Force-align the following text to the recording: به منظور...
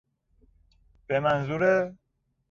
به 1.07 1.19
منظور... 1.19 1.93